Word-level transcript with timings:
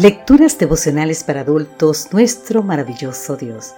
Lecturas 0.00 0.56
devocionales 0.56 1.24
para 1.24 1.42
adultos, 1.42 2.08
nuestro 2.10 2.62
maravilloso 2.62 3.36
Dios. 3.36 3.74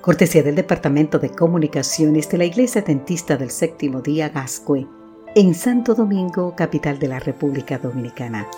Cortesía 0.00 0.42
del 0.42 0.56
Departamento 0.56 1.20
de 1.20 1.30
Comunicaciones 1.30 2.28
de 2.28 2.38
la 2.38 2.46
Iglesia 2.46 2.82
Dentista 2.82 3.36
del 3.36 3.52
Séptimo 3.52 4.00
Día 4.00 4.28
Gascue, 4.28 4.88
en 5.36 5.54
Santo 5.54 5.94
Domingo, 5.94 6.56
capital 6.56 6.98
de 6.98 7.06
la 7.06 7.20
República 7.20 7.78
Dominicana. 7.78 8.48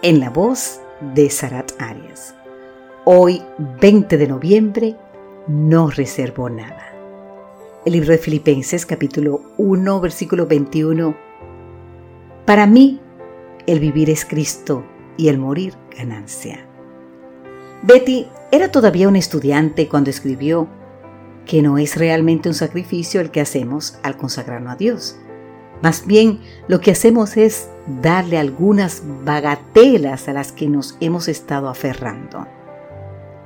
En 0.00 0.18
la 0.18 0.30
voz 0.30 0.80
de 1.14 1.28
Sarat 1.28 1.72
Arias. 1.78 2.34
Hoy, 3.04 3.42
20 3.82 4.16
de 4.16 4.26
noviembre, 4.28 4.96
no 5.46 5.90
reservo 5.90 6.48
nada. 6.48 6.90
El 7.84 7.92
libro 7.92 8.12
de 8.12 8.18
Filipenses 8.18 8.86
capítulo 8.86 9.42
1, 9.58 10.00
versículo 10.00 10.46
21. 10.46 11.14
Para 12.46 12.66
mí, 12.66 12.98
el 13.66 13.78
vivir 13.78 14.08
es 14.08 14.24
Cristo 14.24 14.86
y 15.16 15.28
el 15.28 15.38
morir 15.38 15.74
ganancia. 15.96 16.66
Betty 17.82 18.26
era 18.50 18.70
todavía 18.70 19.08
un 19.08 19.16
estudiante 19.16 19.88
cuando 19.88 20.10
escribió 20.10 20.68
que 21.46 21.62
no 21.62 21.78
es 21.78 21.96
realmente 21.96 22.48
un 22.48 22.54
sacrificio 22.54 23.20
el 23.20 23.30
que 23.30 23.40
hacemos 23.40 23.98
al 24.02 24.16
consagrarnos 24.16 24.74
a 24.74 24.76
Dios. 24.76 25.16
Más 25.82 26.06
bien, 26.06 26.40
lo 26.68 26.80
que 26.80 26.92
hacemos 26.92 27.36
es 27.36 27.68
darle 28.00 28.38
algunas 28.38 29.02
bagatelas 29.24 30.28
a 30.28 30.32
las 30.32 30.52
que 30.52 30.68
nos 30.68 30.96
hemos 31.00 31.26
estado 31.26 31.68
aferrando. 31.68 32.46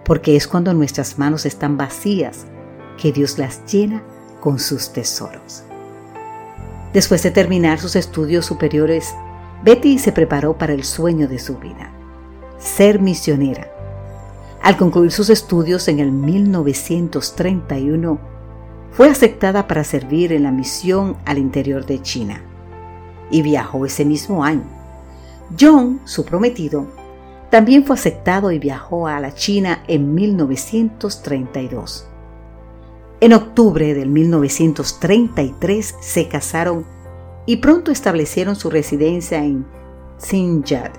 Porque 0.05 0.37
es 0.37 0.47
cuando 0.47 0.75
nuestras 0.75 1.19
manos 1.19 1.47
están 1.47 1.79
vacías 1.79 2.45
que 3.01 3.13
Dios 3.13 3.39
las 3.39 3.65
llena 3.65 4.03
con 4.41 4.59
sus 4.59 4.93
tesoros. 4.93 5.63
Después 6.93 7.23
de 7.23 7.31
terminar 7.31 7.79
sus 7.79 7.97
estudios 7.97 8.45
superiores, 8.45 9.15
Betty 9.63 9.99
se 9.99 10.13
preparó 10.13 10.59
para 10.59 10.75
el 10.75 10.85
sueño 10.85 11.29
de 11.29 11.39
su 11.39 11.57
vida, 11.59 11.91
ser 12.59 13.01
misionera. 13.01 13.71
Al 14.63 14.77
concluir 14.77 15.13
sus 15.13 15.31
estudios 15.31 15.89
en 15.89 16.01
el 16.01 16.13
1931, 16.13 18.19
fue 18.93 19.09
aceptada 19.11 19.67
para 19.69 19.85
servir 19.85 20.33
en 20.33 20.43
la 20.43 20.53
misión 20.53 21.17
al 21.25 21.39
interior 21.39 21.87
de 21.87 22.03
China 22.03 22.43
y 23.31 23.43
viajó 23.43 23.85
ese 23.85 24.05
mismo 24.05 24.45
año. 24.45 24.65
John, 25.59 26.01
su 26.05 26.25
prometido, 26.25 26.87
también 27.51 27.85
fue 27.85 27.95
aceptado 27.95 28.51
y 28.51 28.59
viajó 28.59 29.07
a 29.07 29.21
la 29.21 29.35
China 29.35 29.85
en 29.87 30.15
1932. 30.15 32.09
En 33.21 33.33
octubre 33.33 33.95
del 33.95 34.11
1933 34.11 35.95
se 36.01 36.29
casaron 36.29 36.85
y 37.47 37.59
pronto 37.59 37.93
establecieron 37.93 38.57
su 38.57 38.69
residencia 38.69 39.43
en 39.43 39.65
Xinjiang, 40.19 40.93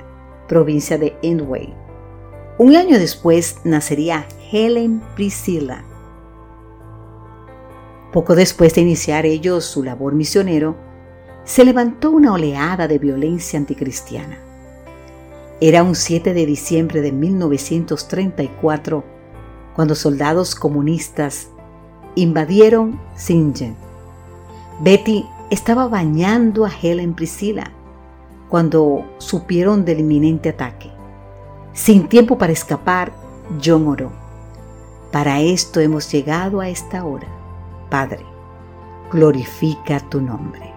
provincia 0.47 0.97
de 0.97 1.17
Anhui. 1.23 1.73
Un 2.57 2.75
año 2.75 2.97
después 2.97 3.57
nacería 3.65 4.25
Helen 4.51 5.01
Priscilla. 5.15 5.83
Poco 8.13 8.33
después 8.33 8.73
de 8.73 8.81
iniciar 8.81 9.25
ellos 9.25 9.65
su 9.65 9.83
labor 9.83 10.15
misionero, 10.15 10.75
se 11.43 11.65
levantó 11.65 12.11
una 12.11 12.33
oleada 12.33 12.87
de 12.87 12.97
violencia 12.97 13.59
anticristiana. 13.59 14.39
Era 15.59 15.83
un 15.83 15.95
7 15.95 16.33
de 16.33 16.45
diciembre 16.45 17.01
de 17.01 17.11
1934 17.11 19.03
cuando 19.75 19.95
soldados 19.95 20.55
comunistas 20.55 21.49
invadieron 22.15 22.99
Xinjiang. 23.15 23.75
Betty 24.79 25.25
estaba 25.49 25.87
bañando 25.87 26.65
a 26.65 26.71
Helen 26.71 27.13
Priscilla 27.13 27.71
cuando 28.49 29.05
supieron 29.17 29.85
del 29.85 29.99
inminente 29.99 30.49
ataque. 30.49 30.91
Sin 31.73 32.07
tiempo 32.07 32.37
para 32.37 32.53
escapar, 32.53 33.11
John 33.63 33.87
oró. 33.87 34.11
Para 35.11 35.41
esto 35.41 35.79
hemos 35.79 36.11
llegado 36.11 36.59
a 36.59 36.69
esta 36.69 37.05
hora. 37.05 37.27
Padre, 37.89 38.25
glorifica 39.11 39.99
tu 39.99 40.21
nombre. 40.21 40.73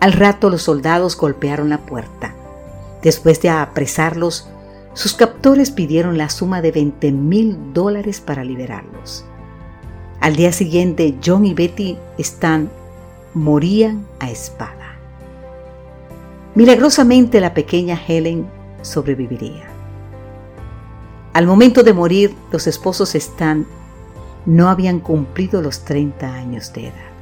Al 0.00 0.12
rato 0.12 0.50
los 0.50 0.62
soldados 0.62 1.16
golpearon 1.16 1.68
la 1.68 1.78
puerta. 1.78 2.34
Después 3.02 3.40
de 3.40 3.50
apresarlos, 3.50 4.48
sus 4.94 5.14
captores 5.14 5.70
pidieron 5.70 6.18
la 6.18 6.28
suma 6.28 6.60
de 6.60 6.72
20 6.72 7.12
mil 7.12 7.72
dólares 7.72 8.20
para 8.20 8.44
liberarlos. 8.44 9.24
Al 10.20 10.36
día 10.36 10.52
siguiente, 10.52 11.16
John 11.24 11.46
y 11.46 11.54
Betty 11.54 11.96
están 12.18 12.70
morían 13.34 14.06
a 14.18 14.30
espada. 14.30 14.96
Milagrosamente 16.54 17.40
la 17.40 17.54
pequeña 17.54 17.98
Helen 18.06 18.46
sobreviviría. 18.82 19.64
Al 21.32 21.46
momento 21.46 21.82
de 21.82 21.94
morir, 21.94 22.34
los 22.50 22.66
esposos 22.66 23.14
Stan 23.14 23.66
no 24.44 24.68
habían 24.68 25.00
cumplido 25.00 25.62
los 25.62 25.84
30 25.84 26.34
años 26.34 26.72
de 26.74 26.88
edad. 26.88 27.12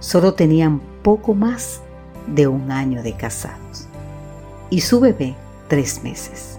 Solo 0.00 0.34
tenían 0.34 0.80
poco 1.02 1.34
más 1.34 1.82
de 2.26 2.46
un 2.46 2.70
año 2.70 3.02
de 3.02 3.14
casados. 3.14 3.86
Y 4.70 4.80
su 4.80 5.00
bebé 5.00 5.34
tres 5.68 6.02
meses. 6.02 6.58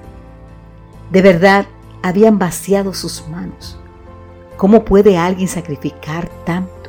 De 1.11 1.21
verdad, 1.21 1.65
habían 2.03 2.37
vaciado 2.37 2.93
sus 2.93 3.27
manos. 3.27 3.79
¿Cómo 4.57 4.85
puede 4.85 5.17
alguien 5.17 5.47
sacrificar 5.47 6.29
tanto? 6.45 6.84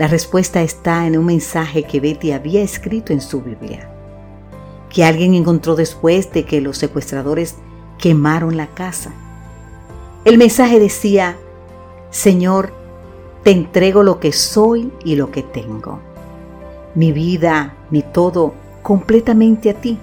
La 0.00 0.08
respuesta 0.08 0.62
está 0.62 1.06
en 1.06 1.18
un 1.18 1.26
mensaje 1.26 1.82
que 1.82 2.00
Betty 2.00 2.32
había 2.32 2.62
escrito 2.62 3.12
en 3.12 3.20
su 3.20 3.42
Biblia, 3.42 3.90
que 4.88 5.04
alguien 5.04 5.34
encontró 5.34 5.76
después 5.76 6.32
de 6.32 6.46
que 6.46 6.62
los 6.62 6.78
secuestradores 6.78 7.56
quemaron 7.98 8.56
la 8.56 8.68
casa. 8.68 9.12
El 10.24 10.38
mensaje 10.38 10.80
decía, 10.80 11.36
Señor, 12.08 12.72
te 13.44 13.50
entrego 13.50 14.02
lo 14.02 14.20
que 14.20 14.32
soy 14.32 14.90
y 15.04 15.16
lo 15.16 15.30
que 15.30 15.42
tengo, 15.42 16.00
mi 16.94 17.12
vida, 17.12 17.76
mi 17.90 18.00
todo, 18.00 18.54
completamente 18.82 19.68
a 19.68 19.74
ti, 19.74 19.98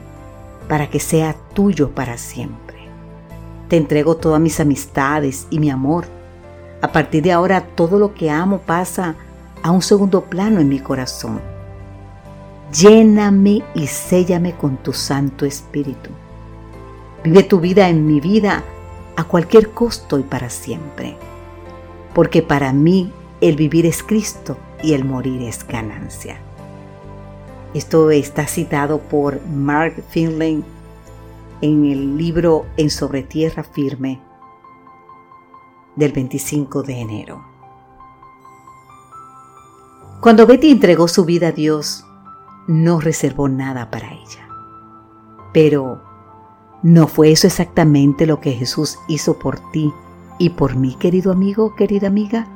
para 0.69 0.91
que 0.91 0.99
sea 0.99 1.35
tuyo 1.55 1.89
para 1.89 2.19
siempre. 2.19 2.77
Te 3.67 3.77
entrego 3.77 4.15
todas 4.15 4.39
mis 4.39 4.59
amistades 4.59 5.47
y 5.49 5.57
mi 5.57 5.71
amor. 5.71 6.05
A 6.83 6.91
partir 6.91 7.23
de 7.23 7.31
ahora 7.31 7.61
todo 7.61 7.97
lo 7.97 8.13
que 8.13 8.29
amo 8.29 8.59
pasa 8.59 9.15
a 9.63 9.71
un 9.71 9.81
segundo 9.81 10.25
plano 10.25 10.59
en 10.59 10.69
mi 10.69 10.79
corazón. 10.79 11.41
Lléname 12.73 13.63
y 13.73 13.87
séllame 13.87 14.53
con 14.53 14.77
tu 14.77 14.93
Santo 14.93 15.45
Espíritu. 15.45 16.09
Vive 17.23 17.43
tu 17.43 17.59
vida 17.59 17.89
en 17.89 18.05
mi 18.05 18.19
vida 18.19 18.63
a 19.15 19.23
cualquier 19.23 19.71
costo 19.71 20.19
y 20.19 20.23
para 20.23 20.49
siempre. 20.49 21.17
Porque 22.13 22.41
para 22.41 22.73
mí 22.73 23.11
el 23.41 23.55
vivir 23.55 23.85
es 23.85 24.03
Cristo 24.03 24.57
y 24.81 24.93
el 24.93 25.05
morir 25.05 25.41
es 25.43 25.65
ganancia. 25.67 26.39
Esto 27.73 28.11
está 28.11 28.47
citado 28.47 28.99
por 28.99 29.45
Mark 29.47 30.03
Finlay 30.09 30.63
en 31.61 31.85
el 31.85 32.17
libro 32.17 32.65
En 32.77 32.89
sobre 32.89 33.23
tierra 33.23 33.63
firme 33.63 34.19
del 35.95 36.11
25 36.11 36.83
de 36.83 37.01
enero. 37.01 37.56
Cuando 40.19 40.47
Betty 40.47 40.71
entregó 40.71 41.07
su 41.07 41.25
vida 41.25 41.49
a 41.49 41.51
Dios, 41.51 42.03
no 42.67 42.99
reservó 42.99 43.47
nada 43.49 43.91
para 43.91 44.13
ella. 44.13 44.49
Pero, 45.53 46.01
¿no 46.81 47.07
fue 47.07 47.31
eso 47.31 47.45
exactamente 47.45 48.25
lo 48.25 48.39
que 48.39 48.53
Jesús 48.53 48.97
hizo 49.07 49.37
por 49.37 49.59
ti 49.71 49.93
y 50.39 50.49
por 50.51 50.75
mí, 50.75 50.95
querido 50.95 51.31
amigo, 51.31 51.75
querida 51.75 52.07
amiga? 52.07 52.47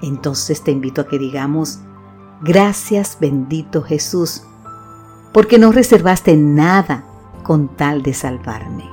Entonces 0.00 0.62
te 0.62 0.70
invito 0.70 1.02
a 1.02 1.06
que 1.06 1.18
digamos, 1.18 1.80
gracias 2.40 3.18
bendito 3.20 3.82
Jesús, 3.82 4.44
porque 5.34 5.58
no 5.58 5.70
reservaste 5.70 6.34
nada 6.34 7.04
con 7.42 7.68
tal 7.76 8.02
de 8.02 8.14
salvarme. 8.14 8.88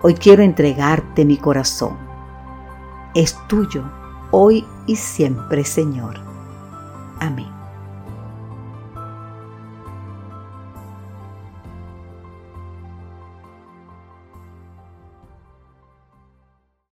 Hoy 0.00 0.14
quiero 0.14 0.44
entregarte 0.44 1.24
mi 1.24 1.38
corazón. 1.38 1.98
Es 3.16 3.36
tuyo 3.48 3.97
hoy 4.30 4.64
y 4.86 4.96
siempre, 4.96 5.64
Señor. 5.64 6.16
Amén. 7.20 7.57